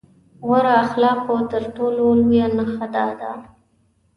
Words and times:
غوره 0.45 0.73
اخلاقو 0.85 1.35
تر 1.51 1.63
ټولو 1.75 2.03
لويه 2.19 2.45
نښه 2.57 2.87
دا 2.95 3.07
ده. 3.19 3.31